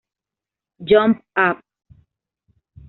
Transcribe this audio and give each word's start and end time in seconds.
Jump 0.83 1.21
Up! 1.37 1.61